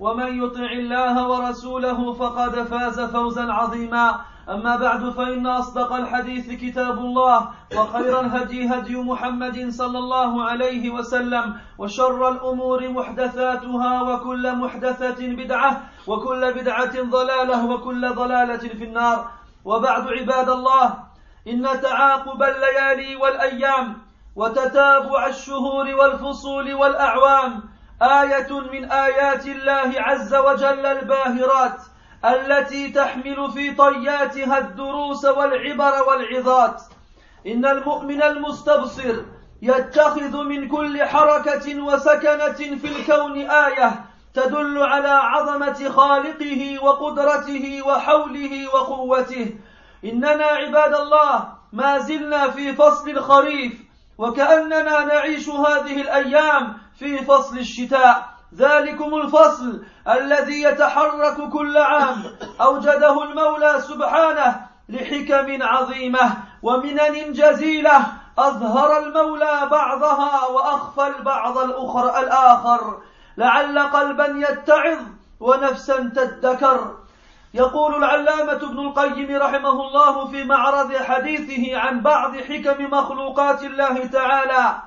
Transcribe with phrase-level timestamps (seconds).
[0.00, 4.20] ومن يطع الله ورسوله فقد فاز فوزا عظيما.
[4.48, 11.56] أما بعد فإن أصدق الحديث كتاب الله وخير الهدي هدي محمد صلى الله عليه وسلم
[11.78, 19.30] وشر الأمور محدثاتها وكل محدثة بدعة وكل بدعة ضلالة وكل ضلالة في النار.
[19.64, 20.94] وبعد عباد الله
[21.48, 23.96] إن تعاقب الليالي والأيام
[24.36, 27.62] وتتابع الشهور والفصول والأعوام
[28.02, 31.80] آية من آيات الله عز وجل الباهرات
[32.24, 36.82] التي تحمل في طياتها الدروس والعبر والعظات.
[37.46, 39.22] إن المؤمن المستبصر
[39.62, 44.04] يتخذ من كل حركة وسكنة في الكون آية
[44.34, 49.54] تدل على عظمة خالقه وقدرته وحوله وقوته.
[50.04, 53.87] إننا عباد الله ما زلنا في فصل الخريف
[54.18, 58.28] وكأننا نعيش هذه الأيام في فصل الشتاء.
[58.54, 62.22] ذلكم الفصل الذي يتحرك كل عام.
[62.60, 68.06] أوجده المولى سبحانه لحكم عظيمة ومنن جزيلة.
[68.38, 73.02] أظهر المولى بعضها وأخفى البعض الأخر الآخر.
[73.36, 74.98] لعل قلبا يتعظ
[75.40, 76.96] ونفسا تدكر
[77.54, 84.82] يقول العلامة ابن القيم رحمه الله في معرض حديثه عن بعض حكم مخلوقات الله تعالى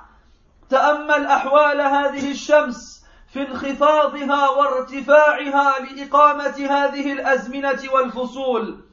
[0.69, 8.83] تأمل أحوال هذه الشمس في انخفاضها وارتفاعها لإقامة هذه الأزمنة والفصول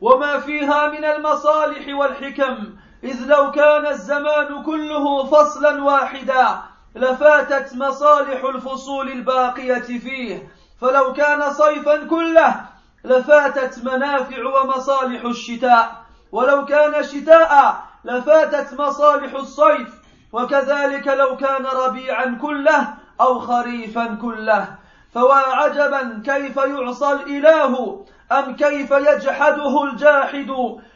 [0.00, 6.62] وما فيها من المصالح والحكم إذ لو كان الزمان كله فصلا واحدا
[6.94, 10.48] لفاتت مصالح الفصول الباقية فيه
[10.80, 12.73] فلو كان صيفا كله
[13.04, 16.04] لفاتت منافع ومصالح الشتاء.
[16.32, 19.94] ولو كان شتاء لفاتت مصالح الصيف.
[20.32, 24.68] وكذلك لو كان ربيعا كله أو خريفا كله.
[25.14, 30.50] فوا عجبا كيف يعصى الإله أم كيف يجحده الجاحد.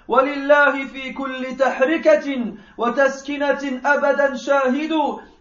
[0.08, 4.92] ولله في كل تحركة وتسكنة ابدا شاهد.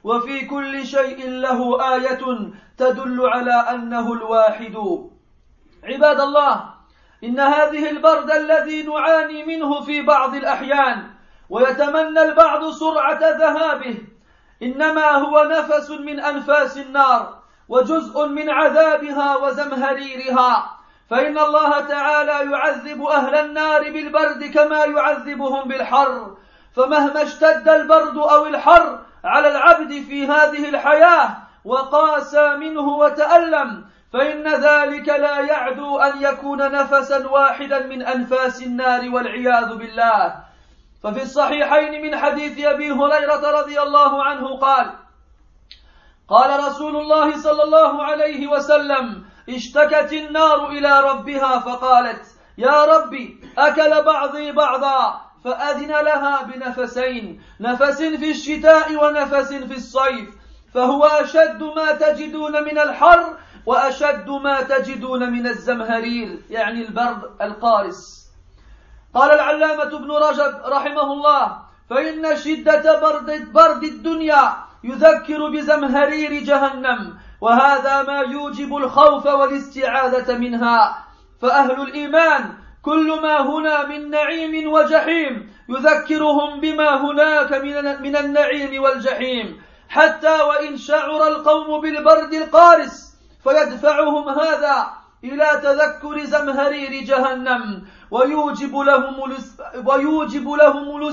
[0.03, 2.21] وفي كل شيء له آية
[2.77, 4.77] تدل على أنه الواحد.
[5.87, 6.63] عباد الله
[7.23, 11.03] إن هذه البرد الذي نعاني منه في بعض الأحيان
[11.49, 13.97] ويتمنى البعض سرعة ذهابه
[14.63, 17.37] إنما هو نفس من أنفاس النار
[17.69, 20.77] وجزء من عذابها وزمهريرها.
[21.09, 26.35] فإن الله تعالى يعذب أهل النار بالبرد كما يعذبهم بالحر.
[26.75, 35.09] فمهما اشتد البرد أو الحر على العبد في هذه الحياة وقاسى منه وتألم فإن ذلك
[35.09, 40.47] لا يعدو أن يكون نفسا واحدا من أنفاس النار والعياذ بالله.
[41.03, 44.93] ففي الصحيحين من حديث أبي هريرة رضي الله عنه قال
[46.27, 52.21] قال رسول الله صلى الله عليه وسلم اشتكت النار إلى ربها فقالت
[52.57, 60.29] يا ربي أكل بعضي بعضا فأذن لها بنفسين نفس في الشتاء ونفس في الصيف
[60.73, 63.37] فهو أشد ما تجدون من الحر
[63.67, 68.27] وأشد ما تجدون من الزمهرير يعني البرد القارس.
[69.13, 71.57] قال العلامة ابن رجب رحمه الله
[71.89, 74.53] فإن شدة برد برد الدنيا
[74.83, 81.03] يذكر بزمهرير جهنم وهذا ما يوجب الخوف والاستعاذة منها.
[81.41, 87.53] فأهل الإيمان كل ما هنا من نعيم وجحيم يذكرهم بما هناك
[88.01, 89.61] من النعيم والجحيم.
[89.89, 93.06] حتى وإن شعر القوم بالبرد القارس
[93.47, 94.87] فيدفعهم هذا
[95.23, 99.33] إلى تذكر زمهرير جهنم ويوجب لهم.
[99.85, 101.11] ويوجب لهم.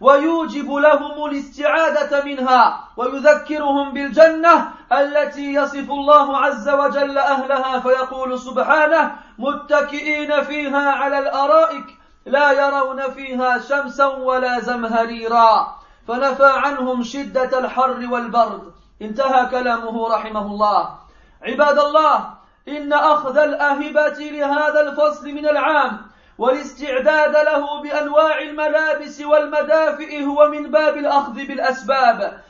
[0.00, 10.42] ويوجب لهم الاستعادة منها ويذكرهم بالجنة التي يصف الله عز وجل أهلها فيقول سبحانه متكئين
[10.42, 11.84] فيها على الأرائك
[12.26, 15.76] لا يرون فيها شمسا ولا زمهريرا
[16.08, 18.72] فنفى عنهم شدة الحر والبرد
[19.02, 21.05] انتهى كلامه رحمه الله
[21.46, 22.34] عباد الله
[22.68, 26.06] إن أخذ الأهبة لهذا الفصل من العام
[26.38, 32.42] والاستعداد له بأنواع الملابس والمدافئ هو من باب الأخذ بالأسباب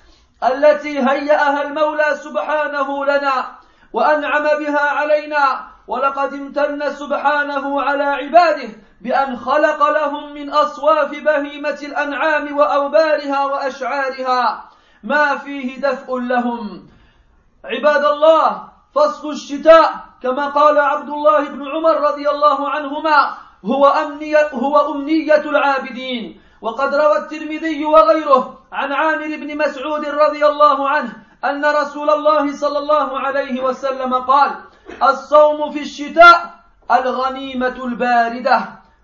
[0.45, 3.57] التي هيأها المولى سبحانه لنا
[3.93, 8.69] وأنعم بها علينا ولقد امتن سبحانه على عباده
[9.01, 14.65] بأن خلق لهم من أصواف بهيمة الأنعام وأوبارها وأشعارها.
[15.05, 16.89] ما فيه دفء لهم.
[17.65, 23.35] عباد الله فصل الشتاء كما قال عبد الله بن عمر رضي الله عنهما
[23.65, 26.41] هو أمنية, هو أمنية العابدين.
[26.61, 31.13] وقد روى الترمذي وغيره عن عامر بن مسعود رضي الله عنه
[31.45, 34.51] أن رسول الله صلى الله عليه وسلم قال
[35.03, 36.55] الصوم في الشتاء
[36.91, 38.61] الغنيمة الباردة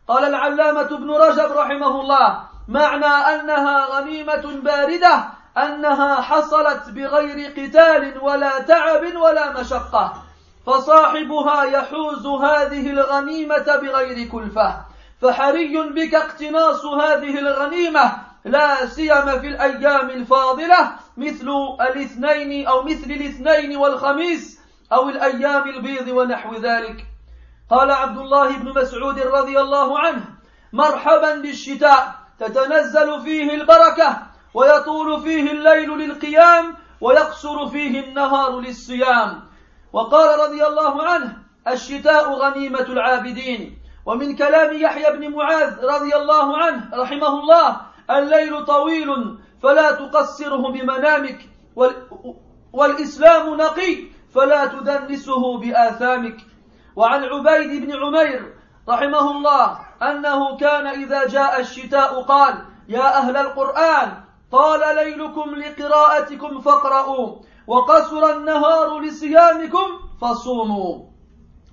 [0.09, 5.25] قال العلامة ابن رجب رحمه الله معنى أنها غنيمة باردة
[5.59, 10.23] أنها حصلت بغير قتال ولا تعب ولا مشقة
[10.67, 14.77] فصاحبها يحوز هذه الغنيمة بغير كلفة.
[15.23, 18.13] فحري بك اقتناص هذه الغنيمة
[18.45, 21.49] لا سيما في الأيام الفاضلة مثل
[21.81, 24.61] الاثنين أو مثل الاثنين والخميس
[24.93, 27.07] أو الأيام البيض ونحو ذلك.
[27.71, 30.25] قال عبد الله بن مسعود رضي الله عنه
[30.73, 39.43] مرحبا بالشتاء تتنزل فيه البركة ويطول فيه الليل للقيام ويقصر فيه النهار للصيام.
[39.93, 41.37] وقال رضي الله عنه
[41.69, 43.79] الشتاء غنيمة العابدين.
[44.07, 51.39] ومن كلام يحيى بن معاذ رضي الله عنه رحمه الله الليل طويل فلا تقصره بمنامك
[52.73, 54.05] والإسلام نقي
[54.35, 56.37] فلا تدنسه بآثامك.
[56.97, 58.55] وعن عبيد بن عمير
[58.89, 62.55] رحمه الله أنه كان إذا جاء الشتاء قال
[62.89, 69.87] يا أهل القرآن طال ليلكم لقراءتكم فاقرؤوا وقصر النهار لصيامكم
[70.21, 70.99] فصوموا.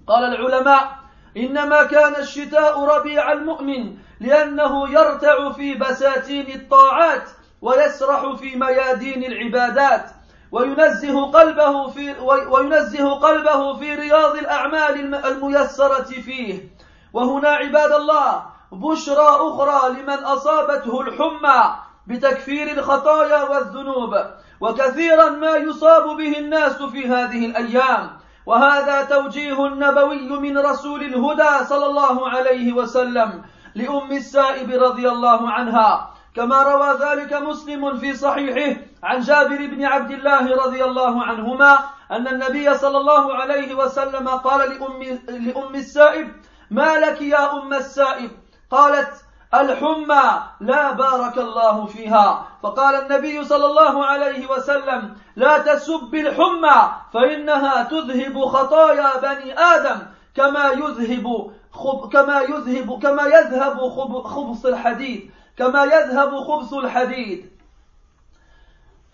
[0.08, 1.00] قال العلماء
[1.38, 7.30] إنما كان الشتاء ربيع المؤمن لأنه يرتع في بساتين الطاعات
[7.62, 10.12] ويسرح في ميادين العبادات
[10.52, 12.16] وينزه قلبه في
[12.50, 16.70] وينزه قلبه في رياض الأعمال الميسرة فيه.
[17.14, 24.16] وهنا عباد الله بشرى أخرى لمن أصابته الحمى بتكفير الخطايا والذنوب
[24.62, 28.10] وكثيرا ما يصاب به الناس في هذه الأيام.
[28.46, 33.42] وهذا توجيه نبوي من رسول الهدى صلى الله عليه وسلم
[33.76, 36.14] لأم السائب رضي الله عنها.
[36.36, 41.80] كما روى ذلك مسلم في صحيحه عن جابر بن عبد الله رضي الله عنهما
[42.12, 46.32] أن النبي صلى الله عليه وسلم قال لأم, لأم السائب
[46.72, 48.32] ما لك يا أم السائب؟
[48.72, 52.48] قالت الحمى لا بارك الله فيها.
[52.64, 60.00] فقال النبي صلى الله عليه وسلم لا تسب الحمى فإنها تذهب خطايا بني آدم
[60.36, 63.90] كما يذهب خب كما يذهب كما يذهب
[64.24, 67.50] خبث الحديد كما يذهب خبث الحديد.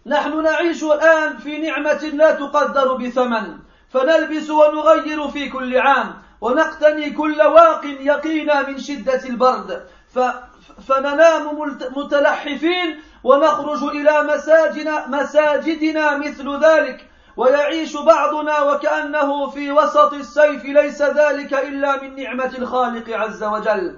[0.05, 3.57] نحن نعيش الآن في نعمة لا تقدر بثمن
[3.89, 9.87] فنلبس ونغير في كل عام ونقتني كل واق يقينا من شدة البرد.
[10.87, 21.01] فننام متلحفين ونخرج إلى مساجنا مساجدنا مثل ذلك ويعيش بعضنا وكأنه في وسط السيف ليس
[21.01, 23.95] ذلك إلا من نعمة الخالق عز وجل.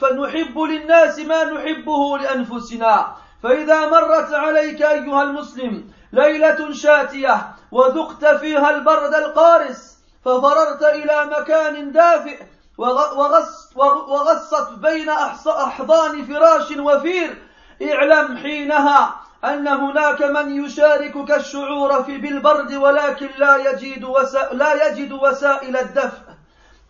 [0.00, 3.16] فنحب للناس ما نحبه لأنفسنا.
[3.42, 12.38] فإذا مرت عليك أيها المسلم ليلة شاتية وذقت فيها البرد القارس ففررت إلى مكان دافئ
[12.78, 17.42] وغص وغصت بين أحضان فراش وفير.
[17.82, 24.04] اعلم حينها أن هناك من يشاركك الشعور في بالبرد ولكن لا يجد
[24.52, 26.18] لا يجد وسائل الدفء.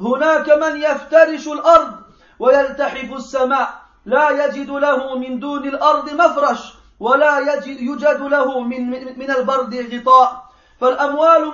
[0.01, 1.95] هناك من يفترش الأرض
[2.39, 3.69] ويلتحف السماء.
[4.07, 10.49] لا يجد له من دون الأرض مفرش ولا يجد, يجد له من, من البرد غطاء.
[10.81, 11.53] فالأموال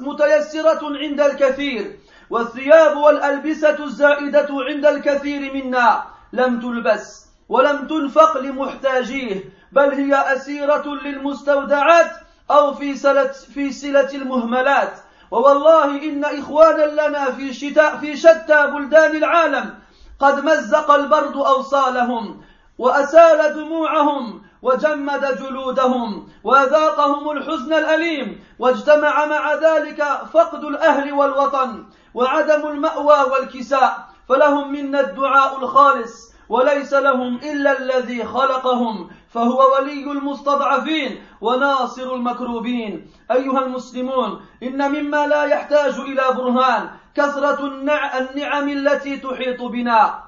[0.00, 1.98] متيسرة عند الكثير.
[2.30, 12.10] والثياب والألبسة الزائدة عند الكثير منا لم تلبس ولم تنفق لمحتاجيه بل هي أسيرة للمستودعات
[12.50, 14.98] أو في سلة في سلة المهملات.
[15.30, 19.74] ووالله إن إخوانا لنا في شتاء في شتى بلدان العالم
[20.20, 22.42] قد مزق البرد أوصالهم
[22.78, 31.84] وأسال دموعهم وجمد جلودهم وذاقهم الحزن الأليم واجتمع مع ذلك فقد الأهل والوطن
[32.14, 41.24] وعدم المأوى والكساء فلهم منا الدعاء الخالص وليس لهم إلا الذي خلقهم فهو ولي المستضعفين
[41.40, 43.10] وناصر المكروبين.
[43.30, 50.22] أيها المسلمون إن مما لا يحتاج إلى برهان كثرة النعم التي تحيط بنا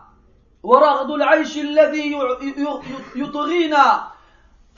[0.62, 2.18] ورغد العيش الذي
[3.16, 4.08] يطغينا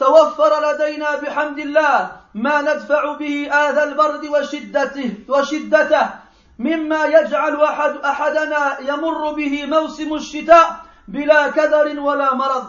[0.00, 6.11] توفر لدينا بحمد الله ما ندفع به آذى البرد وشدته وشدته
[6.59, 10.66] مما يجعل أحد أحدنا يمر به موسم الشتاء
[11.09, 12.64] بلا كدر ولا مرض.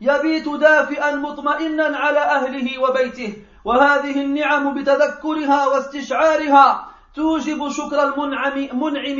[0.00, 9.18] يبيت دافئا مطمئنا على أهله وبيته وهذه النعم بتذكرها واستشعارها توجب شكر المنعم منعم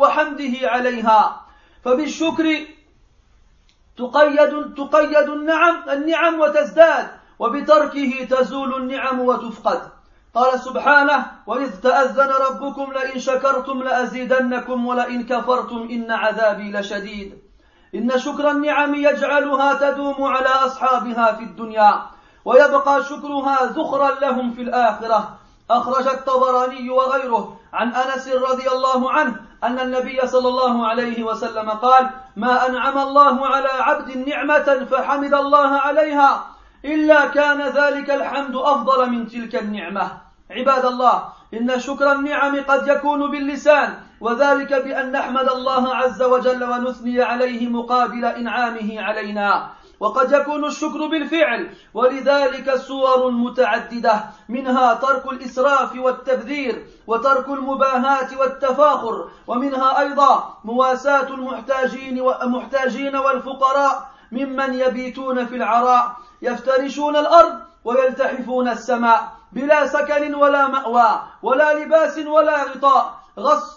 [0.00, 1.20] وحمده عليها.
[1.84, 2.46] فبالشكر
[3.96, 7.08] تقيد تقيد النعم النعم وتزداد
[7.38, 9.80] وبتركه تزول النعم وتفقد.
[10.34, 17.38] قال سبحانه وإذ تأذن ربكم لئن شكرتم لأزيدنكم ولئن كفرتم إن عذابي لشديد.
[17.94, 22.02] إن شكر النعم يجعلها تدوم على أصحابها في الدنيا
[22.44, 25.38] ويبقى شكرها ذخرا لهم في الآخرة.
[25.70, 32.10] أخرج الطبراني وغيره عن أنس رضي الله عنه أن النبي صلى الله عليه وسلم قال
[32.36, 36.46] ما أنعم الله على عبد نعمة فحمد الله عليها
[36.84, 40.10] إلا كان ذلك الحمد أفضل من تلك النعمة.
[40.50, 41.22] عباد الله
[41.54, 48.24] إن شكر النعم قد يكون باللسان وذلك بأن نحمد الله عز وجل ونثني عليه مقابل
[48.24, 49.70] إنعامه علينا.
[50.02, 60.00] وقد يكون الشكر بالفعل ولذلك صور متعددة منها ترك الإسراف والتبذير وترك المباهاة والتفاخر ومنها
[60.00, 70.34] أيضا مواساة المحتاجين والمحتاجين والفقراء ممن يبيتون في العراء يفترشون الأرض ويلتحفون السماء بلا سكن
[70.34, 73.14] ولا مأوى ولا لباس ولا غطاء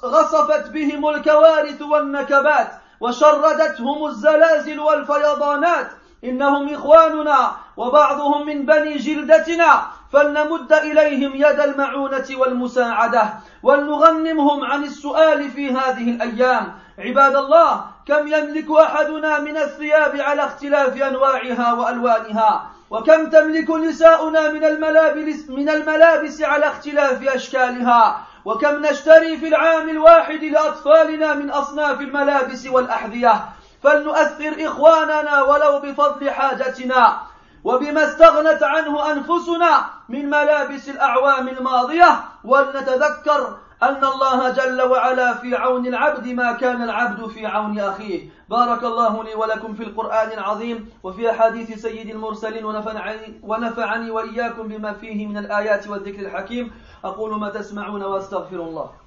[0.05, 5.91] غصفت بهم الكوارث والنكبات وشردتهم الزلازل والفيضانات
[6.29, 9.81] إنهم إخواننا وبعضهم من بني جلدتنا
[10.13, 16.73] فلنمد إليهم يد المعونة والمساعدة ولنغنمهم عن السؤال في هذه الأيام.
[16.99, 24.63] عباد الله كم يملك أحدنا من الثياب على اختلاف أنواعها وألوانها؟ وكم تملك نساؤنا من
[24.63, 32.67] الملابس من الملابس على اختلاف أشكالها؟ وكم نشتري في العام الواحد لأطفالنا من أصناف الملابس
[32.67, 33.45] والأحذية؟
[33.85, 37.17] فلنؤثر إخواننا ولو بفضل حاجتنا
[37.63, 45.87] وبما استغنت عنه أنفسنا من ملابس الأعوام الماضية ولنتذكر أن الله جل وعلا في عون
[45.87, 48.29] العبد ما كان العبد في عون أخيه.
[48.49, 54.93] بارك الله لي ولكم في القرآن العظيم وفي أحاديث سيد المرسلين ونفعني, ونفعني وإياكم بما
[54.93, 56.71] فيه من الآيات والذكر الحكيم.
[57.03, 59.04] أقول ما تسمعون وأستغفر الله.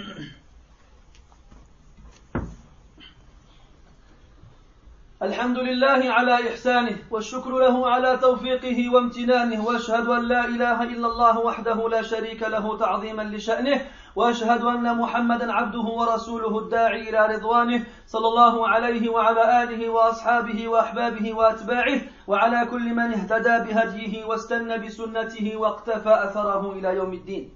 [5.22, 11.38] الحمد لله على إحسانه والشكر له على توفيقه وامتنانه وأشهد أن لا إله إلا الله
[11.38, 18.28] وحده لا شريك له تعظيما لشأنه وأشهد أن محمدا عبده ورسوله الداعي إلى رضوانه صلى
[18.28, 26.24] الله عليه وعلى آله وأصحابه وأحبابه وأتباعه وعلى كل من اهتدى بهديه واستنى بسنته واقتفى
[26.24, 27.52] أثره إلى يوم الدين.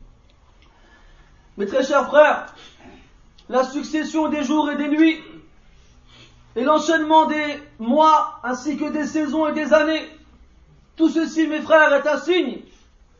[1.56, 2.46] Mes très chers frères,
[3.48, 5.22] la succession des jours et des nuits
[6.56, 10.08] et l'enchaînement des mois ainsi que des saisons et des années,
[10.96, 12.60] tout ceci, mes frères, est un signe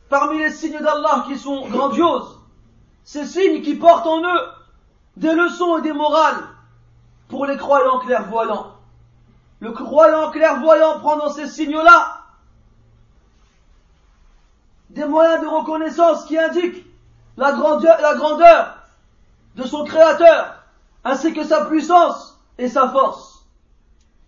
[0.08, 2.38] parmi les signes d'Allah qui sont grandioses.
[3.04, 4.40] Ces signes qui portent en eux
[5.16, 6.44] des leçons et des morales
[7.28, 8.72] pour les croyants clairvoyants.
[9.60, 12.20] Le croyant clairvoyant prend dans ces signes-là
[14.90, 16.84] des moyens de reconnaissance qui indiquent
[17.36, 18.78] la grandeur,
[19.56, 20.64] de son Créateur,
[21.04, 23.44] ainsi que sa puissance et sa force.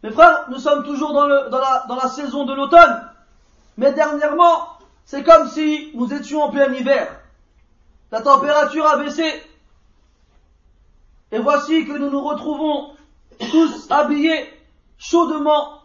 [0.02, 3.10] Mes frères, nous sommes toujours dans la saison de l'automne,
[3.76, 7.08] mais dernièrement, c'est comme si nous étions en plein hiver.
[8.12, 9.42] La température a baissé,
[11.32, 12.94] et voici que nous nous retrouvons
[13.50, 14.48] tous habillés
[14.98, 15.80] chaudement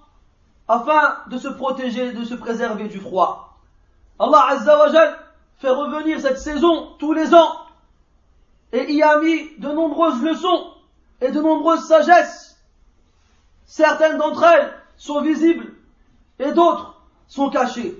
[0.67, 3.57] afin de se protéger, de se préserver du froid.
[4.19, 4.89] Allah Azza wa
[5.61, 7.67] fait revenir cette saison tous les ans
[8.71, 10.73] et y a mis de nombreuses leçons
[11.21, 12.57] et de nombreuses sagesses.
[13.67, 15.71] Certaines d'entre elles sont visibles
[16.39, 16.95] et d'autres
[17.27, 17.95] sont cachées.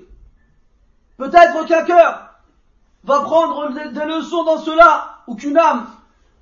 [1.18, 2.34] Peut-être qu'un cœur
[3.04, 5.86] va prendre des leçons dans cela ou qu'une âme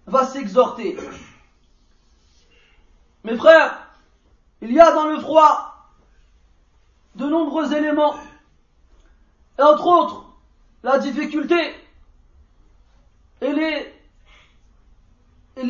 [0.06, 0.96] va s'exhorter.
[3.24, 3.78] Mes frères,
[4.62, 5.74] il y a dans le froid
[7.16, 8.14] de nombreux éléments,
[9.58, 10.29] entre autres
[10.82, 11.74] la difficulté
[13.40, 13.94] et les,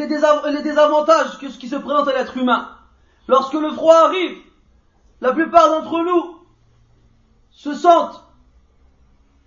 [0.06, 2.76] désavantages qui se présentent à l'être humain.
[3.28, 4.38] Lorsque le froid arrive,
[5.20, 6.38] la plupart d'entre nous
[7.50, 8.24] se sentent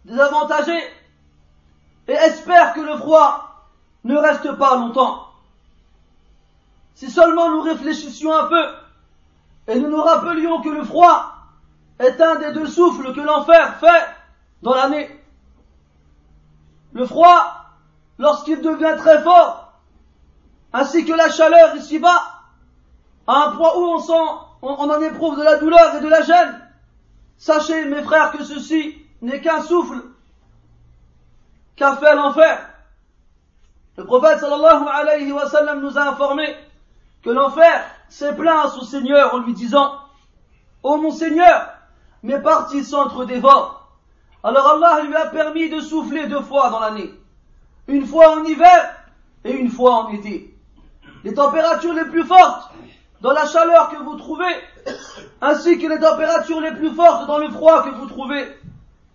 [0.06, 0.84] désavantagés
[2.08, 3.68] et espèrent que le froid
[4.04, 5.28] ne reste pas longtemps.
[6.96, 8.66] Si seulement nous réfléchissions un peu
[9.68, 11.34] et nous nous rappelions que le froid
[12.00, 14.06] est un des deux souffles que l'enfer fait
[14.62, 15.23] dans l'année.
[16.94, 17.66] Le froid,
[18.18, 19.74] lorsqu'il devient très fort,
[20.72, 22.22] ainsi que la chaleur ici-bas,
[23.28, 23.98] à un point où
[24.62, 26.60] on en éprouve de la douleur et de la gêne,
[27.38, 30.04] sachez, mes frères, que ceci n'est qu'un souffle
[31.76, 32.70] qu'a fait l'enfer.
[33.98, 36.56] Le prophète sallallahu alayhi wa sallam nous a informé
[37.24, 40.00] que l'enfer s'est plaint à son Seigneur en lui disant,
[40.82, 41.70] Ô mon Seigneur,
[42.24, 43.83] mes parties sont entre dévorent.
[44.44, 47.14] Alors Allah lui a permis de souffler deux fois dans l'année.
[47.88, 48.96] Une fois en hiver
[49.46, 50.54] et une fois en été.
[51.24, 52.72] Les températures les plus fortes
[53.22, 54.54] dans la chaleur que vous trouvez,
[55.40, 58.58] ainsi que les températures les plus fortes dans le froid que vous trouvez,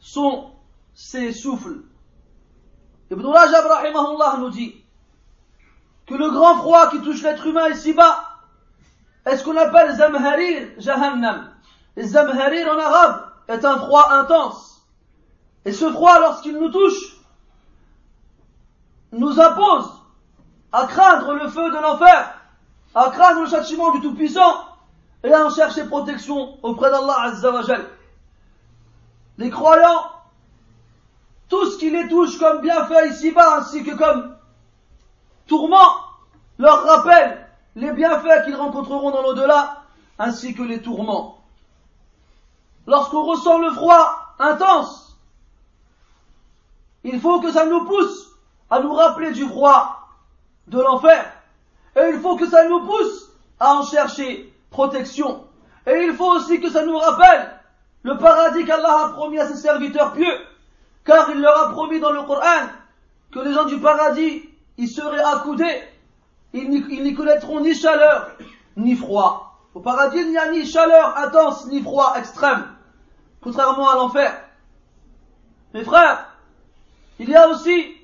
[0.00, 0.50] sont
[0.94, 1.82] ces souffles.
[3.10, 4.82] Ibn Rajab rahimahullah nous dit
[6.06, 8.24] que le grand froid qui touche l'être humain ici-bas
[9.26, 11.50] est ce qu'on appelle Zamharir Jahannam.
[11.96, 14.77] Et Zamharir en arabe est un froid intense.
[15.68, 17.18] Et ce froid, lorsqu'il nous touche,
[19.12, 20.00] nous impose
[20.72, 22.40] à craindre le feu de l'enfer,
[22.94, 24.64] à craindre le châtiment du Tout-Puissant
[25.22, 27.84] et à en chercher protection auprès d'Allah Azzawajal.
[29.36, 30.04] Les croyants,
[31.50, 34.38] tout ce qui les touche comme bienfait ici-bas ainsi que comme
[35.46, 35.76] tourment,
[36.56, 37.46] leur rappelle
[37.76, 39.82] les bienfaits qu'ils rencontreront dans l'au-delà
[40.18, 41.42] ainsi que les tourments.
[42.86, 45.07] Lorsqu'on ressent le froid intense,
[47.04, 48.36] il faut que ça nous pousse
[48.70, 50.08] à nous rappeler du froid
[50.66, 51.24] de l'enfer.
[51.96, 55.44] Et il faut que ça nous pousse à en chercher protection.
[55.86, 57.50] Et il faut aussi que ça nous rappelle
[58.02, 60.38] le paradis qu'Allah a promis à ses serviteurs pieux.
[61.04, 62.68] Car il leur a promis dans le Coran
[63.32, 65.82] que les gens du paradis y seraient accoudés.
[66.52, 68.32] Ils n'y connaîtront ni chaleur
[68.76, 69.58] ni froid.
[69.74, 72.64] Au paradis, il n'y a ni chaleur intense ni froid extrême
[73.40, 74.32] contrairement à l'enfer.
[75.74, 76.27] Mes frères,
[77.18, 77.96] il y a aussi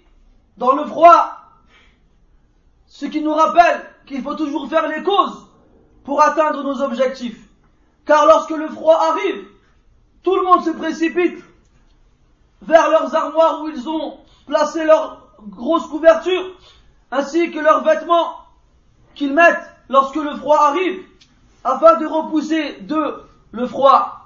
[0.57, 1.41] dans le froid
[2.87, 5.47] ce qui nous rappelle qu'il faut toujours faire les causes
[6.05, 7.49] pour atteindre nos objectifs.
[8.07, 9.47] Car lorsque le froid arrive,
[10.23, 11.43] tout le monde se précipite
[12.63, 16.57] vers leurs armoires où ils ont placé leurs grosses couvertures,
[17.11, 18.37] ainsi que leurs vêtements
[19.15, 21.05] qu'ils mettent lorsque le froid arrive,
[21.65, 24.21] afin de repousser d'eux le froid.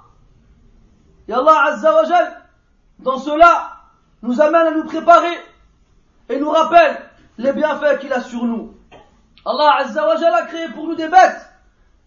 [1.27, 2.41] Et Allah Azzawajal,
[2.99, 3.78] dans cela,
[4.21, 5.37] nous amène à nous préparer
[6.29, 7.01] et nous rappelle
[7.37, 8.73] les bienfaits qu'il a sur nous.
[9.45, 11.49] Allah Azzawajal a créé pour nous des bêtes,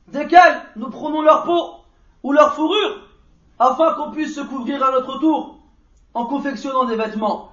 [0.09, 1.77] desquelles nous prenons leur peau
[2.23, 3.09] ou leur fourrure,
[3.59, 5.59] afin qu'on puisse se couvrir à notre tour
[6.15, 7.53] en confectionnant des vêtements.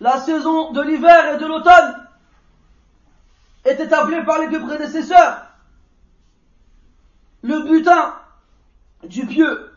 [0.00, 2.06] La saison de l'hiver et de l'automne
[3.64, 5.44] était appelée par les deux prédécesseurs
[7.44, 8.14] le butin
[9.04, 9.70] du pieux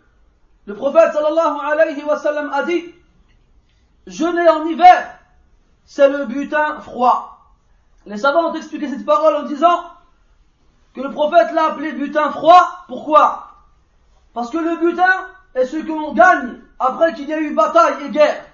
[0.66, 2.94] le prophète sallallahu alayhi wa sallam a dit
[4.08, 5.20] Jeûner en hiver,
[5.86, 7.52] c'est le butin froid.
[8.06, 9.84] Les savants ont expliqué cette parole en disant
[10.96, 12.86] que le prophète l'a appelé butin froid.
[12.88, 13.52] Pourquoi?
[14.34, 18.06] Parce que le butin est ce que l'on gagne après qu'il y a eu bataille
[18.06, 18.46] et guerre.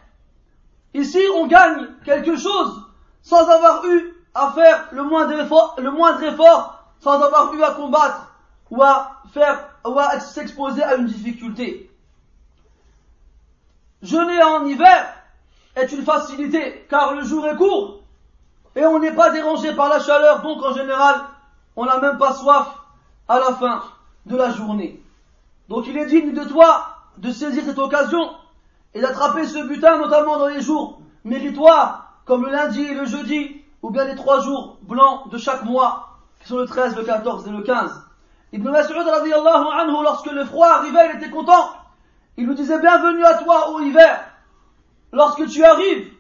[0.96, 2.88] Ici, on gagne quelque chose
[3.22, 7.72] sans avoir eu à faire le moindre effort, le moindre effort sans avoir eu à
[7.72, 8.34] combattre
[8.72, 11.92] ou à faire ou à s'exposer à une difficulté.
[14.02, 15.23] Jeûner en hiver
[15.76, 18.00] est une facilité car le jour est court
[18.76, 21.22] et on n'est pas dérangé par la chaleur, donc en général,
[21.76, 22.68] on n'a même pas soif
[23.28, 23.84] à la fin
[24.26, 25.02] de la journée.
[25.70, 28.32] Donc il est digne de toi de saisir cette occasion
[28.94, 33.62] et d'attraper ce butin, notamment dans les jours méritoires, comme le lundi et le jeudi,
[33.82, 37.48] ou bien les trois jours blancs de chaque mois, qui sont le 13, le 14
[37.48, 38.02] et le 15.
[38.54, 41.70] Ibn Mas'ud anhu, lorsque le froid arrivait, il était content
[42.36, 44.33] il nous disait bienvenue à toi au hiver.
[45.14, 46.12] Lorsque tu arrives,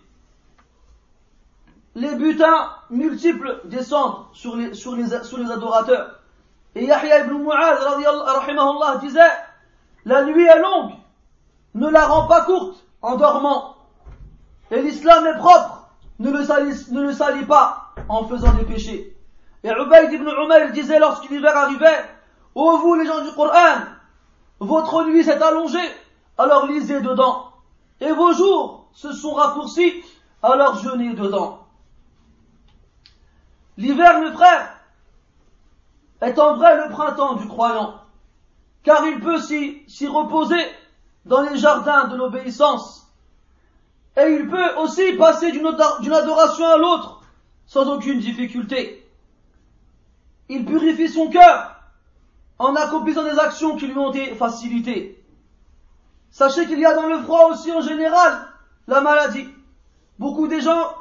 [1.96, 6.20] les butins multiples descendent sur les, adorateurs.
[6.76, 9.20] Et Yahya ibn Mu'ad disait,
[10.06, 10.92] la nuit est longue,
[11.76, 13.76] ne la rend pas courte en dormant.
[14.72, 15.88] Et l'islam est propre,
[16.20, 19.18] ne le, salit pas en faisant des péchés.
[19.64, 22.06] Et Ubayd ibn Umar disait lorsque l'hiver arrivait,
[22.56, 23.82] ô vous les gens du Coran,
[24.60, 25.80] votre nuit s'est allongée
[26.38, 27.52] alors lisez dedans.
[28.02, 30.04] Et vos jours se sont raccourcis,
[30.42, 31.68] alors jeûnez dedans.
[33.78, 34.80] L'hiver, mes frères,
[36.22, 38.00] est en vrai le printemps du croyant,
[38.84, 40.64] car il peut s'y reposer
[41.26, 43.12] dans les jardins de l'obéissance,
[44.16, 45.66] et il peut aussi passer d'une
[46.14, 47.22] adoration à l'autre
[47.66, 49.10] sans aucune difficulté.
[50.50, 51.76] Il purifie son cœur
[52.60, 55.24] en accomplissant des actions qui lui ont été facilitées.
[56.30, 58.53] Sachez qu'il y a dans le froid aussi en général
[58.88, 59.48] la maladie.
[60.20, 60.94] Beaucoup des gens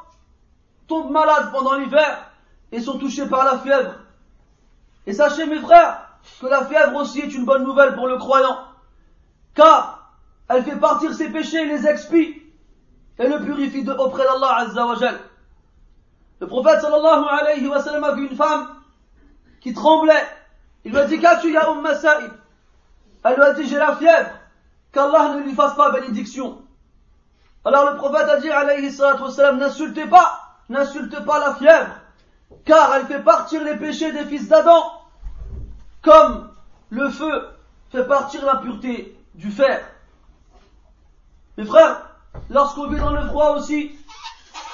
[0.86, 2.30] tombent malades pendant l'hiver
[2.70, 3.94] et sont touchés par la fièvre.
[5.06, 6.08] Et sachez mes frères
[6.40, 8.58] que la fièvre aussi est une bonne nouvelle pour le croyant,
[9.54, 10.12] car
[10.48, 12.42] elle fait partir ses péchés et les expie
[13.18, 14.94] et le purifie auprès d'Allah Azza wa
[16.40, 18.68] Le prophète sallallahu alayhi wa sallam a vu une femme
[19.60, 20.26] qui tremblait.
[20.84, 21.86] Il lui a dit Qu'as-tu ya Umm
[23.24, 24.30] Elle lui a dit J'ai la fièvre,
[24.92, 26.61] qu'Allah ne lui fasse pas bénédiction.
[27.64, 28.90] Alors le prophète a dit alayhi
[29.58, 31.94] N'insultez pas, n'insultez pas la fièvre,
[32.64, 34.92] car elle fait partir les péchés des fils d'Adam,
[36.02, 36.50] comme
[36.90, 37.48] le feu
[37.90, 39.80] fait partir la pureté du fer.
[41.56, 42.02] Mes frères,
[42.50, 43.92] lorsqu'on vit dans le froid aussi,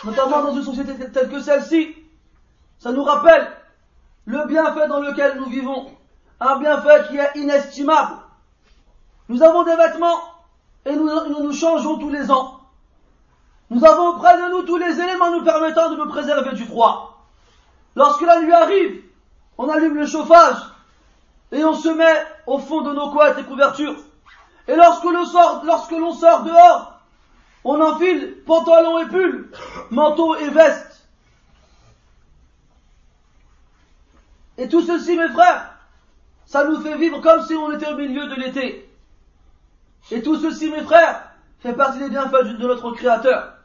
[0.05, 1.95] notamment dans une société telle que celle-ci,
[2.79, 3.51] ça nous rappelle
[4.27, 5.91] le bienfait dans lequel nous vivons,
[6.41, 8.17] un bienfait qui est inestimable.
[9.29, 10.21] Nous avons des vêtements
[10.87, 12.58] et nous nous, changeons tous les ans.
[13.71, 17.27] Nous avons auprès de nous tous les éléments nous permettant de nous préserver du froid.
[17.95, 19.03] Lorsque la nuit arrive,
[19.59, 20.57] on allume le chauffage
[21.53, 23.97] et on se met au fond de nos couettes et couvertures.
[24.67, 27.01] Et lorsque l'on sort, lorsque l'on sort dehors,
[27.65, 29.51] on enfile pantalon et pull,
[29.91, 31.07] manteau et veste.
[34.57, 35.75] Et tout ceci, mes frères,
[36.47, 38.91] ça nous fait vivre comme si on était au milieu de l'été.
[40.11, 43.58] Et tout ceci, mes frères, fait partie des bienfaits de notre Créateur.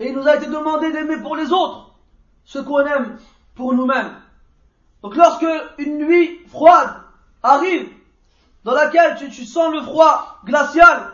[0.00, 1.90] Et il nous a été demandé d'aimer pour les autres
[2.44, 3.18] ce qu'on aime
[3.54, 4.16] pour nous-mêmes.
[5.02, 5.46] Donc lorsque
[5.78, 6.90] une nuit froide
[7.42, 7.90] arrive,
[8.64, 11.12] dans laquelle tu, sens le froid glacial,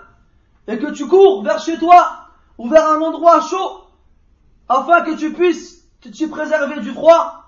[0.68, 3.85] et que tu cours vers chez toi ou vers un endroit chaud
[4.68, 7.44] afin que tu puisses te préserver du froid,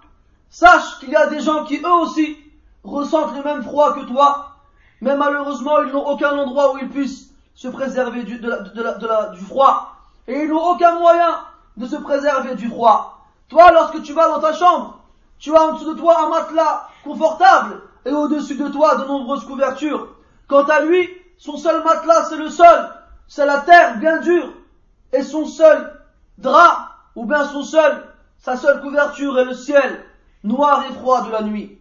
[0.51, 2.37] sache qu'il y a des gens qui eux aussi
[2.83, 4.57] ressentent le même froid que toi,
[5.01, 8.41] mais malheureusement ils n'ont aucun endroit où ils puissent se préserver du
[9.45, 9.98] froid
[10.29, 11.41] et ils n'ont aucun moyen
[11.77, 13.27] de se préserver du froid.
[13.49, 15.01] Toi, lorsque tu vas dans ta chambre,
[15.41, 19.45] tu as en dessous de toi un matelas confortable et au-dessus de toi de nombreuses
[19.45, 20.09] couvertures.
[20.47, 22.95] Quant à lui, son seul matelas, c'est le sol
[23.29, 24.49] c'est la terre bien dure,
[25.13, 26.01] et son seul
[26.39, 28.07] drap, ou bien son seul,
[28.39, 30.05] sa seule couverture est le ciel,
[30.43, 31.79] noir et froid de la nuit.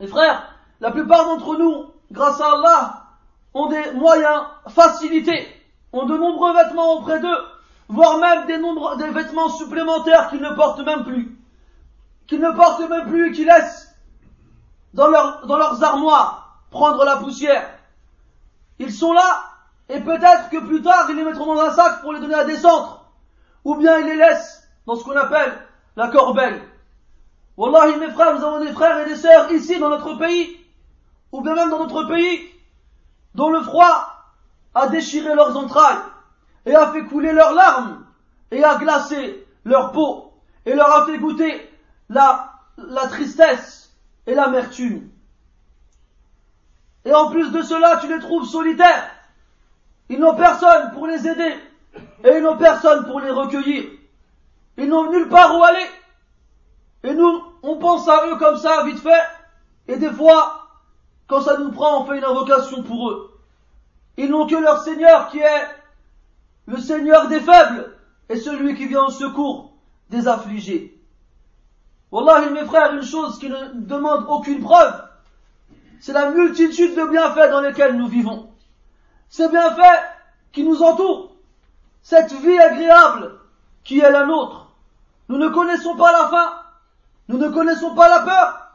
[0.00, 0.48] Les frères,
[0.80, 3.04] la plupart d'entre nous, grâce à Allah,
[3.52, 5.46] ont des moyens facilités,
[5.92, 7.44] ont de nombreux vêtements auprès d'eux,
[7.88, 11.36] voire même des, nombres, des vêtements supplémentaires qu'ils ne portent même plus,
[12.26, 13.94] qu'ils ne portent même plus et qu'ils laissent
[14.94, 17.68] dans, leurs armoires prendre la poussière.
[18.78, 19.44] Ils sont là
[19.88, 22.44] et peut-être que plus tard, ils les mettront dans un sac pour les donner à
[22.44, 23.04] des centres.
[23.64, 25.58] Ou bien ils les laissent dans ce qu'on appelle
[25.96, 26.60] la corbeille.
[27.56, 30.58] Wallahi, mes frères, nous avons des frères et des sœurs ici dans notre pays,
[31.30, 32.50] ou bien même dans notre pays,
[33.34, 34.08] dont le froid
[34.74, 36.02] a déchiré leurs entrailles,
[36.66, 38.04] et a fait couler leurs larmes,
[38.50, 40.32] et a glacé leur peau,
[40.66, 41.70] et leur a fait goûter
[42.08, 43.94] la, la tristesse
[44.26, 45.08] et l'amertume.
[47.04, 49.10] Et en plus de cela, tu les trouves solitaires,
[50.08, 51.54] ils n'ont personne pour les aider
[52.24, 53.84] et ils n'ont personne pour les recueillir.
[54.76, 55.86] Ils n'ont nulle part où aller.
[57.04, 59.22] Et nous, on pense à eux comme ça, vite fait.
[59.88, 60.68] Et des fois,
[61.26, 63.40] quand ça nous prend, on fait une invocation pour eux.
[64.16, 65.68] Ils n'ont que leur Seigneur qui est
[66.66, 67.96] le Seigneur des faibles
[68.28, 69.72] et celui qui vient au secours
[70.10, 70.98] des affligés.
[72.10, 75.02] Wallahi, mes frères, une chose qui ne demande aucune preuve,
[76.00, 78.48] c'est la multitude de bienfaits dans lesquels nous vivons
[79.34, 80.04] ces bienfaits
[80.52, 81.32] qui nous entourent,
[82.02, 83.40] cette vie agréable
[83.82, 84.68] qui est la nôtre.
[85.28, 86.52] Nous ne connaissons pas la faim,
[87.26, 88.68] nous ne connaissons pas la peur,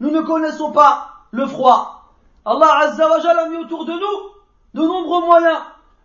[0.00, 2.14] nous ne connaissons pas le froid.
[2.46, 5.58] Allah Azza a mis autour de nous de nombreux moyens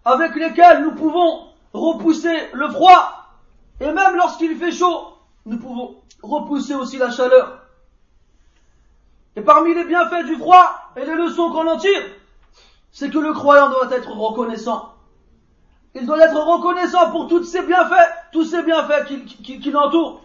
[0.06, 3.22] avec lesquels nous pouvons repousser le froid
[3.82, 7.62] et même lorsqu'il fait chaud, nous pouvons repousser aussi la chaleur.
[9.36, 12.04] Et parmi les bienfaits du froid et les leçons qu'on en tire,
[12.92, 14.94] c'est que le croyant doit être reconnaissant.
[15.96, 20.22] Il doit être reconnaissant pour tous ses bienfaits, tous ces bienfaits qui, l'entourent.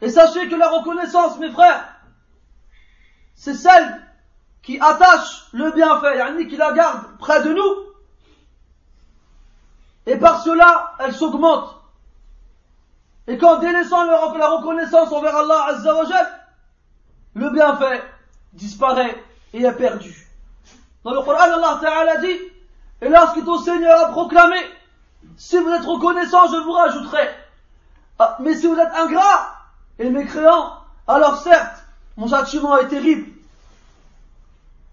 [0.00, 1.94] Et sachez que la reconnaissance, mes frères,
[3.36, 4.02] c'est celle
[4.62, 7.91] qui attache le bienfait, yani qui la garde près de nous.
[10.06, 11.76] Et par cela, elle s'augmente.
[13.28, 16.26] et qu'en délaissant la reconnaissance envers Allah Azzawajal,
[17.34, 18.02] le bienfait
[18.52, 20.26] disparaît et est perdu.
[21.04, 22.38] Dans le Coran, Allah Ta'ala dit,
[23.00, 24.58] et lorsque ton Seigneur a proclamé,
[25.36, 27.28] si vous êtes reconnaissant, je vous rajouterai.
[28.18, 29.56] Ah, mais si vous êtes ingrat
[29.98, 31.84] et mécréant, alors certes,
[32.16, 33.30] mon châtiment est terrible.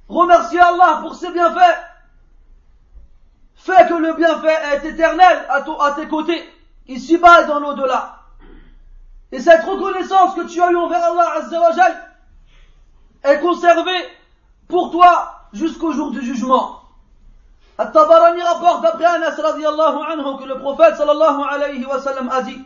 [0.07, 1.88] Remerciez Allah pour ses bienfaits.
[3.59, 6.49] Fais que le bienfait est éternel à, à tes côtés,
[6.87, 8.19] ici-bas et dans l'au-delà.
[9.33, 12.09] Et cette reconnaissance que tu as eue envers Allah Azzawajal
[13.23, 14.07] est conservée
[14.69, 16.81] pour toi jusqu'au jour du jugement.
[17.77, 22.61] At-Tabarani rapporte d'après Anas radiallahu anhu que le prophète sallallahu alayhi wa sallam a dit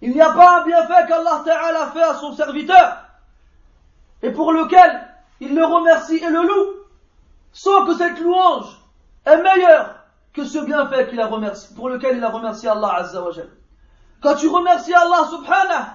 [0.00, 2.98] Il n'y a pas un bienfait qu'Allah Ta'ala fait à son serviteur
[4.22, 5.08] et pour lequel
[5.40, 6.70] il le remercie et le loue
[7.52, 8.78] sans que cette louange
[9.26, 10.03] est meilleure
[10.34, 13.30] que ce bienfait qu'il a remercié, pour lequel il a remercié Allah Azza wa
[14.20, 15.86] Quand tu remercies Allah subhanahu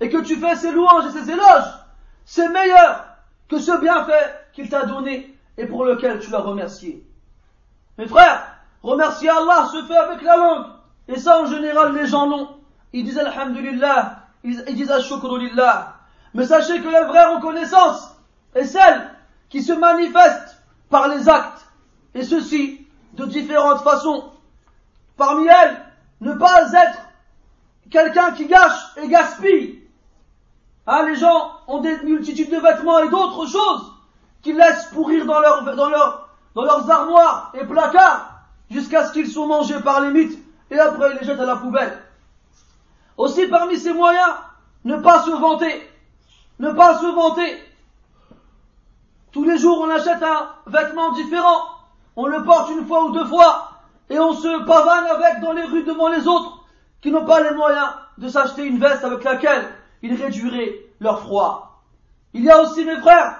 [0.00, 1.72] et que tu fais ses louanges et ses éloges,
[2.24, 3.06] c'est meilleur
[3.48, 7.02] que ce bienfait qu'il t'a donné et pour lequel tu l'as remercié.
[7.96, 10.66] Mes frères, remercier Allah se fait avec la langue.
[11.08, 12.48] Et ça, en général, les gens l'ont.
[12.92, 15.94] Ils disent Alhamdulillah, ils, disent Ashukrulillah.
[16.34, 18.14] Mais sachez que la vraie reconnaissance
[18.54, 19.10] est celle
[19.48, 21.66] qui se manifeste par les actes.
[22.14, 22.87] Et ceci,
[23.18, 24.24] de différentes façons.
[25.16, 25.84] Parmi elles,
[26.20, 26.98] ne pas être
[27.90, 29.82] quelqu'un qui gâche et gaspille.
[30.86, 33.92] Hein, les gens ont des multitudes de vêtements et d'autres choses
[34.42, 38.30] qu'ils laissent pourrir dans, leur, dans, leur, dans leurs armoires et placards
[38.70, 40.38] jusqu'à ce qu'ils soient mangés par les mythes
[40.70, 41.98] et après ils les jettent à la poubelle.
[43.16, 44.34] Aussi parmi ces moyens,
[44.84, 45.90] ne pas se vanter.
[46.60, 47.62] Ne pas se vanter.
[49.32, 51.77] Tous les jours on achète un vêtement différent.
[52.20, 53.70] On le porte une fois ou deux fois
[54.10, 56.64] et on se pavane avec dans les rues devant les autres
[57.00, 59.68] qui n'ont pas les moyens de s'acheter une veste avec laquelle
[60.02, 61.80] ils réduiraient leur froid.
[62.34, 63.36] Il y a aussi mes frères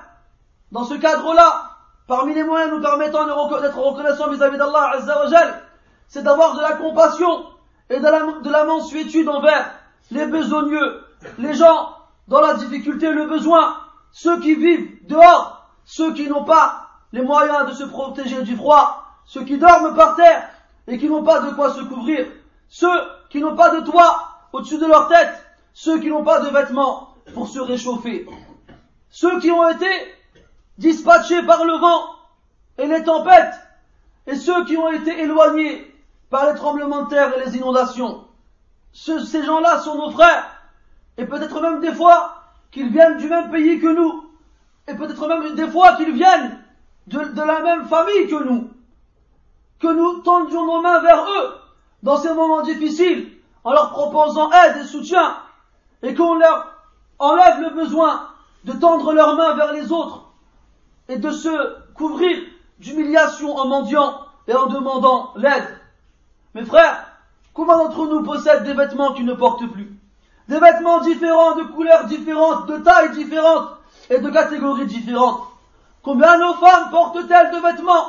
[0.71, 1.73] dans ce cadre-là,
[2.07, 5.61] parmi les moyens nous permettant d'être reconnaissants vis-à-vis d'Allah Azzawajal,
[6.07, 7.47] c'est d'avoir de la compassion
[7.91, 9.73] et de la, de mansuétude envers
[10.13, 11.05] les besogneux,
[11.39, 11.97] les gens
[12.29, 13.77] dans la difficulté, le besoin,
[14.13, 19.05] ceux qui vivent dehors, ceux qui n'ont pas les moyens de se protéger du froid,
[19.25, 20.49] ceux qui dorment par terre
[20.87, 22.27] et qui n'ont pas de quoi se couvrir,
[22.69, 26.49] ceux qui n'ont pas de toit au-dessus de leur tête, ceux qui n'ont pas de
[26.49, 28.27] vêtements pour se réchauffer,
[29.11, 29.87] ceux qui ont été
[30.79, 32.05] dispatchés par le vent
[32.79, 33.55] et les tempêtes,
[34.27, 35.95] et ceux qui ont été éloignés
[36.31, 38.25] par les tremblements de terre et les inondations.
[38.93, 40.51] ces gens-là sont nos frères,
[41.17, 44.31] et peut-être même des fois qu'ils viennent du même pays que nous,
[44.87, 46.59] et peut-être même des fois qu'ils viennent
[47.09, 48.71] de, la même famille que nous,
[49.81, 51.55] que nous tendions nos mains vers eux
[52.03, 53.33] dans ces moments difficiles,
[53.65, 55.37] en leur proposant aide et soutien,
[56.03, 56.69] et qu'on leur
[57.19, 58.29] enlève le besoin
[58.65, 60.27] de tendre leurs mains vers les autres
[61.09, 62.39] et de se couvrir
[62.79, 65.79] d'humiliation en mendiant et en demandant l'aide.
[66.55, 67.07] Mes frères,
[67.55, 69.91] combien d'entre nous possèdent des vêtements qu'ils ne portent plus?
[70.49, 73.71] Des vêtements différents, de couleurs différentes, de tailles différentes
[74.09, 75.43] et de catégories différentes.
[76.03, 78.09] Combien nos femmes portent-elles de vêtements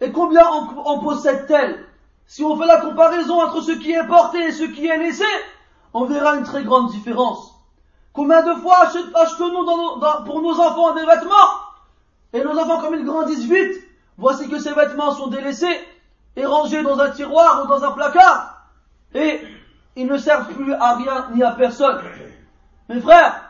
[0.00, 1.84] et combien en, possèdent-elles?
[2.26, 5.24] Si on fait la comparaison entre ce qui est porté et ce qui est laissé,
[5.94, 7.54] on verra une très grande différence.
[8.12, 11.50] Combien de fois achetons-nous pour nos enfants des vêtements
[12.32, 13.82] et nos enfants, comme ils grandissent vite,
[14.18, 15.80] voici que ces vêtements sont délaissés
[16.36, 18.66] et rangés dans un tiroir ou dans un placard.
[19.14, 19.40] Et
[19.96, 22.02] ils ne servent plus à rien ni à personne.
[22.88, 23.40] Mes frères,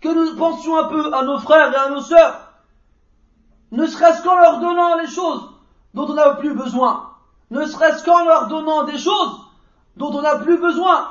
[0.00, 2.45] que nous pensions un peu à nos frères et à nos sœurs,
[3.76, 5.50] ne serait-ce qu'en leur donnant les choses
[5.94, 7.10] dont on n'a plus besoin,
[7.50, 9.40] ne serait-ce qu'en leur donnant des choses
[9.96, 11.10] dont on n'a plus besoin,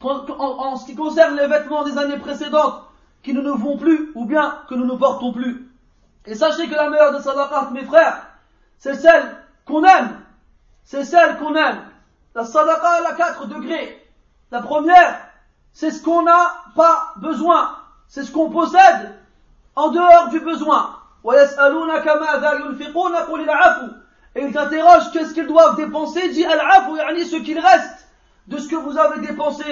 [0.00, 2.82] en, ce qui concerne les vêtements des années précédentes
[3.22, 5.70] qui ne nous vont plus ou bien que nous ne portons plus.
[6.26, 8.26] Et sachez que la meilleure des sadaqat, mes frères,
[8.78, 10.20] c'est celle qu'on aime.
[10.84, 11.82] C'est celle qu'on aime.
[12.34, 14.10] La sadaqa, elle a quatre degrés.
[14.50, 15.20] La première,
[15.72, 17.76] c'est ce qu'on n'a pas besoin.
[18.08, 19.14] C'est ce qu'on possède
[19.76, 21.01] en dehors du besoin.
[24.34, 26.30] Et ils t'interrogent qu'est-ce qu'ils doivent dépenser?
[26.30, 28.08] Dit al-afu, ce qu'il reste
[28.48, 29.64] de ce que vous avez dépensé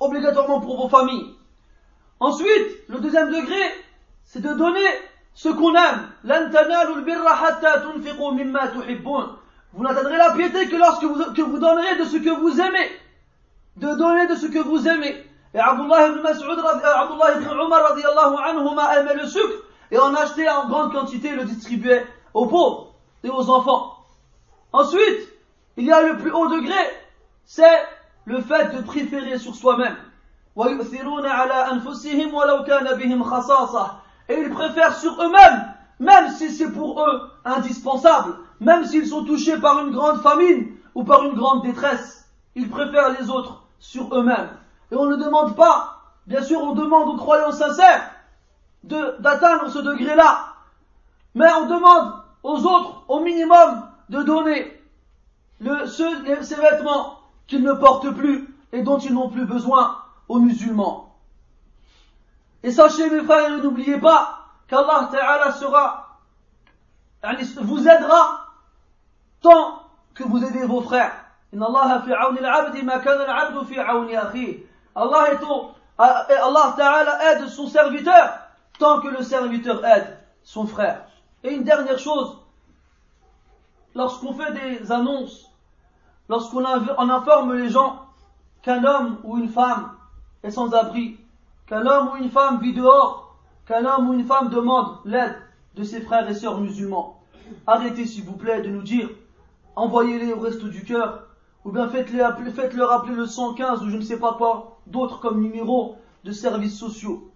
[0.00, 1.34] obligatoirement pour vos familles.
[2.20, 3.60] Ensuite, le deuxième degré,
[4.24, 4.84] c'est de donner
[5.34, 6.10] ce qu'on aime.
[9.72, 12.90] Vous n'atteindrez la piété que lorsque vous, que vous donnerez de ce que vous aimez.
[13.76, 15.24] De donner de ce que vous aimez.
[15.54, 20.48] Et Abdullah ibn Mas'ud, Abdullah ibn Umar radiallahu anhuma aimait le sucre et en achetait
[20.48, 23.96] en grande quantité et le distribuait aux pauvres et aux enfants.
[24.72, 25.28] Ensuite,
[25.76, 26.74] il y a le plus haut degré,
[27.44, 27.78] c'est
[28.24, 29.96] le fait de préférer sur soi-même.
[34.28, 39.58] Et ils préfèrent sur eux-mêmes, même si c'est pour eux indispensable, même s'ils sont touchés
[39.58, 42.28] par une grande famine ou par une grande détresse.
[42.54, 44.50] Ils préfèrent les autres sur eux-mêmes.
[44.90, 48.10] Et on ne demande pas, bien sûr, on demande aux croyants sincères
[48.84, 50.54] d'atteindre ce degré-là.
[51.34, 54.82] Mais on demande aux autres, au minimum, de donner
[55.60, 61.16] le, ces vêtements qu'ils ne portent plus et dont ils n'ont plus besoin aux musulmans.
[62.62, 66.18] Et sachez mes frères, n'oubliez pas qu'Allah Ta'ala sera,
[67.62, 68.46] vous aidera
[69.40, 69.82] tant
[70.14, 71.14] que vous aidez vos frères.
[71.52, 72.00] Allah
[75.98, 78.47] Allah Ta'ala aide son serviteur
[78.78, 81.06] tant que le serviteur aide son frère.
[81.44, 82.38] Et une dernière chose,
[83.94, 85.50] lorsqu'on fait des annonces,
[86.28, 88.06] lorsqu'on informe les gens
[88.62, 89.92] qu'un homme ou une femme
[90.42, 91.18] est sans abri,
[91.66, 93.36] qu'un homme ou une femme vit dehors,
[93.66, 95.36] qu'un homme ou une femme demande l'aide
[95.74, 97.20] de ses frères et sœurs musulmans.
[97.66, 99.08] Arrêtez s'il vous plaît de nous dire,
[99.76, 101.26] envoyez-les au reste du cœur,
[101.64, 105.96] ou bien faites-leur appeler le 115 ou je ne sais pas quoi d'autres comme numéro
[106.24, 107.27] de services sociaux.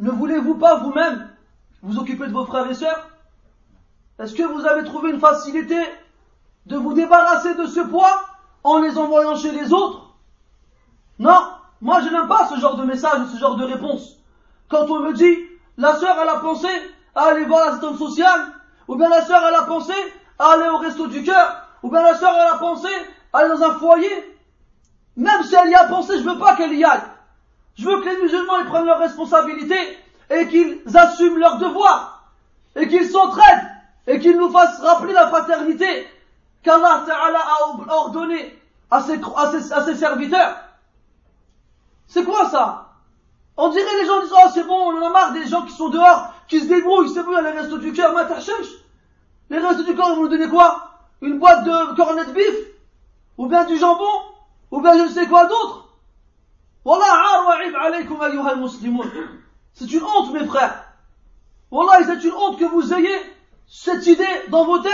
[0.00, 1.28] Ne voulez-vous pas vous-même
[1.82, 3.10] vous occuper de vos frères et sœurs?
[4.18, 5.78] Est-ce que vous avez trouvé une facilité
[6.64, 8.24] de vous débarrasser de ce poids
[8.64, 10.14] en les envoyant chez les autres?
[11.18, 11.38] Non,
[11.82, 14.16] moi je n'aime pas ce genre de message, ce genre de réponse.
[14.70, 15.36] Quand on me dit,
[15.76, 16.68] la sœur elle a pensé
[17.14, 18.52] à aller voir l'assistante sociale,
[18.88, 19.92] ou bien la sœur elle a pensé
[20.38, 22.88] à aller au resto du cœur, ou bien la sœur elle a pensé
[23.34, 24.38] à aller dans un foyer,
[25.16, 27.02] même si elle y a pensé, je veux pas qu'elle y aille.
[27.76, 29.98] Je veux que les musulmans prennent leurs responsabilités
[30.30, 32.24] et qu'ils assument leurs devoirs
[32.76, 33.70] et qu'ils s'entraident
[34.06, 36.06] et qu'ils nous fassent rappeler la fraternité
[36.62, 38.58] qu'Allah a ordonné
[38.90, 40.56] à ses, serviteurs.
[42.06, 42.86] C'est quoi ça?
[43.56, 45.72] On dirait les gens disent Oh c'est bon, on en a marre des gens qui
[45.72, 48.14] sont dehors, qui se débrouillent, c'est bon, les restos du cœur,
[49.50, 50.88] Les restos du ils vont nous donner quoi?
[51.22, 52.56] Une boîte de cornet de bif?
[53.36, 54.04] Ou bien du jambon?
[54.70, 55.89] Ou bien je ne sais quoi d'autre?
[59.74, 60.84] C'est une honte, mes frères.
[61.70, 63.18] Wallah, c'est une honte que vous ayez
[63.68, 64.92] cette idée dans vos têtes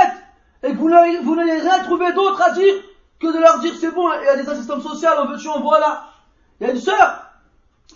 [0.63, 2.75] et que vous n'ayez rien trouvé d'autre à dire
[3.21, 5.61] que de leur dire c'est bon, il y a des assistantes sociales, en veux-tu, en
[5.61, 6.11] voilà.
[6.61, 7.23] Il y a une sœur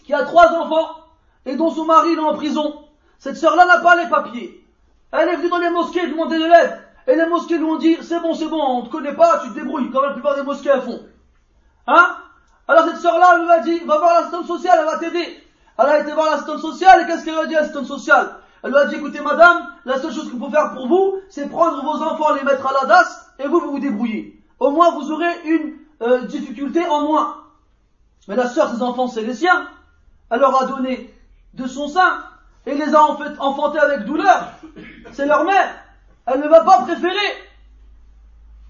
[0.05, 0.97] qui a trois enfants
[1.45, 2.85] et dont son mari est en prison.
[3.19, 4.65] Cette sœur-là n'a pas les papiers.
[5.13, 6.81] Elle est venue dans les mosquées demander de l'aide.
[7.09, 9.51] Et les mosquées lui ont dit, c'est bon, c'est bon, on te connaît pas, tu
[9.51, 11.03] te débrouilles, comme la plupart des mosquées elles font.
[11.87, 12.17] Hein?
[12.71, 15.45] Alors cette sœur-là, elle lui a dit, va voir l'assistante sociale, elle va t'aider.
[15.77, 18.37] Elle a été voir l'assistante sociale, et qu'est-ce qu'elle lui a dit, l'assistante sociale?
[18.63, 21.49] Elle lui a dit, écoutez madame, la seule chose qu'on peut faire pour vous, c'est
[21.49, 24.41] prendre vos enfants, les mettre à la DAS, et vous, vous vous débrouillez.
[24.61, 27.39] Au moins, vous aurez une euh, difficulté en moins.
[28.29, 29.67] Mais la sœur, ses enfants, c'est les siens.
[30.31, 31.13] Elle leur a donné
[31.55, 32.23] de son sein,
[32.67, 34.45] et les a en fait enfantés avec douleur.
[35.11, 35.75] C'est leur mère.
[36.27, 37.19] Elle ne va pas préférer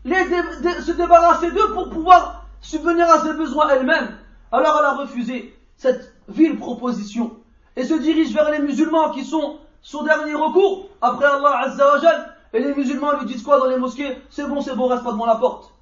[0.05, 4.17] les se débarrasser d'eux pour pouvoir subvenir à ses besoins elle-même,
[4.53, 7.37] alors elle a refusé cette vile proposition
[7.77, 12.37] et se dirige vers les musulmans qui sont son dernier recours après Allah Azzawajal.
[12.53, 14.19] Et les musulmans lui disent quoi dans les mosquées?
[14.29, 15.73] C'est bon, c'est bon, reste pas devant la porte.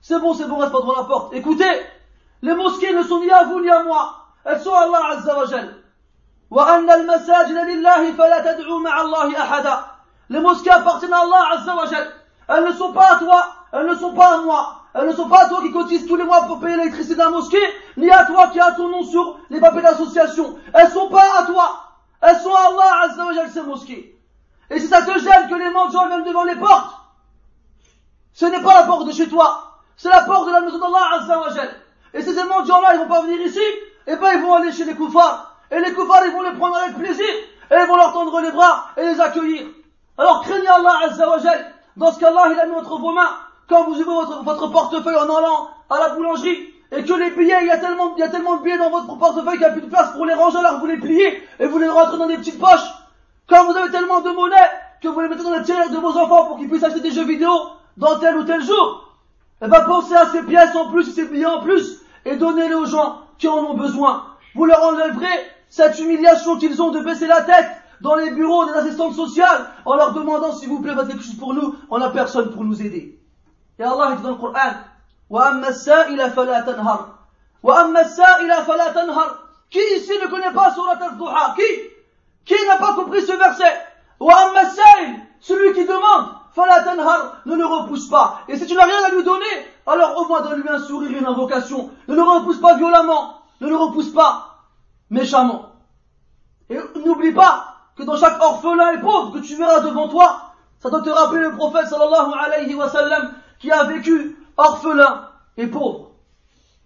[0.00, 1.32] C'est bon, c'est bon, reste pas devant la porte.
[1.34, 1.70] Écoutez,
[2.42, 4.26] les mosquées ne sont ni à vous ni à moi.
[4.44, 5.76] Elles sont à Allah Azzawajal.
[10.28, 12.12] Les mosquées appartiennent à Allah Azzawajal.
[12.48, 14.81] Elles ne sont pas à toi, elles ne sont pas à moi.
[14.94, 17.20] Elles ne sont pas à toi qui cotises tous les mois pour payer l'électricité de
[17.20, 17.62] la mosquée,
[17.96, 20.58] ni à toi qui as ton nom sur les papiers d'association.
[20.74, 21.80] Elles sont pas à toi.
[22.20, 24.18] Elles sont à Allah Azzawajal ces mosquées.
[24.70, 26.94] Et si ça te gêne que les mendiants viennent devant les portes,
[28.34, 29.78] ce n'est pas la porte de chez toi.
[29.96, 31.70] C'est la porte de la maison d'Allah Azzawajal.
[32.14, 33.60] Et ces mendiants-là, ils vont pas venir ici,
[34.06, 35.56] et ben ils vont aller chez les koufars.
[35.70, 37.24] Et les koufars, ils vont les prendre avec plaisir,
[37.70, 39.68] et ils vont leur tendre les bras et les accueillir.
[40.18, 43.30] Alors craignez Allah Azzawajal dans ce qu'Allah il a mis entre vos mains
[43.68, 47.68] quand vous ouvrez votre, portefeuille en allant à la boulangerie et que les billets, il
[47.68, 50.26] y a tellement, de billets dans votre portefeuille qu'il n'y a plus de place pour
[50.26, 52.92] les ranger, alors vous les pliez et vous les rentrez dans des petites poches.
[53.48, 54.56] Quand vous avez tellement de monnaie
[55.00, 57.10] que vous les mettez dans les tirelires de vos enfants pour qu'ils puissent acheter des
[57.10, 57.50] jeux vidéo
[57.96, 59.16] dans tel ou tel jour,
[59.62, 62.86] eh ben pensez à ces pièces en plus, ces billets en plus, et donnez-les aux
[62.86, 64.26] gens qui en ont besoin.
[64.54, 65.26] Vous leur enlèverez
[65.68, 67.70] cette humiliation qu'ils ont de baisser la tête
[68.02, 71.36] dans les bureaux des assistantes sociales en leur demandant s'il vous plaît faites quelque chose
[71.36, 73.21] pour nous, on n'a personne pour nous aider.
[73.79, 74.73] Et Allah dit dans le Coran,
[75.29, 76.99] وَأَمَّا السَّائِلَ فَلَا تَنْهَرْ
[77.63, 79.29] وَأَمَّا السَّائِلَ فَلَا تَنْهَرْ
[79.69, 81.71] Qui ici ne connaît pas Surat al-Duha Qui
[82.45, 83.73] Qui n'a pas compris ce verset
[84.19, 88.85] وَأَمَّا السَّائِلِ Celui qui demande فلا تنهر ne le repousse pas et si tu n'as
[88.85, 89.45] rien à lui donner
[89.85, 93.75] alors au moins donne-lui un sourire une invocation ne le repousse pas violemment ne le
[93.75, 94.57] repousse pas
[95.11, 95.73] méchamment
[96.69, 100.41] et n'oublie pas que dans chaque orphelin et pauvre que tu verras devant toi
[100.79, 105.68] ça doit te rappeler le prophète sallallahu alayhi wa sallam qui a vécu orphelin et
[105.68, 106.10] pauvre.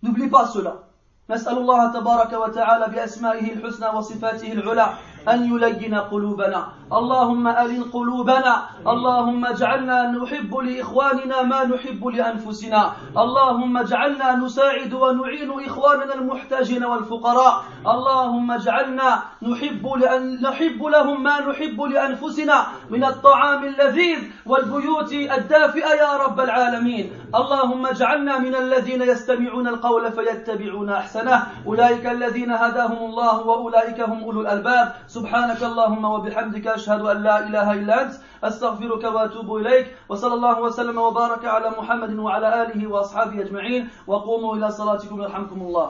[0.03, 0.83] N'oublie pas cela.
[1.31, 4.87] نسأل الله تبارك وتعالى بأسمائه الحسنى وصفاته العلى
[5.29, 8.62] أن يلين قلوبنا اللهم ألن قلوبنا.
[8.87, 12.93] اللهم اجعلنا نحب لإخواننا ما نحب لأنفسنا.
[13.18, 17.64] اللهم اجعلنا نساعد ونعين إخواننا المحتاجين والفقراء.
[17.87, 26.16] اللهم اجعلنا نحب لأن نحب لهم ما نحب لأنفسنا من الطعام اللذيذ والبيوت الدافئة يا
[26.16, 27.11] رب العالمين.
[27.34, 31.47] اللهم اجعلنا من الذين يستمعون القول فيتبعون أحسنه.
[31.66, 34.93] أولئك الذين هداهم الله وأولئك هم أولو الألباب.
[35.07, 38.14] سبحانك اللهم وبحمدك أشهد أن لا إله إلا أنت
[38.45, 44.68] أستغفرك وأتوب إليك وصلى الله وسلم وبارك على محمد وعلى آله وأصحابه أجمعين وقوموا إلى
[44.70, 45.89] صلاتكم يرحمكم الله.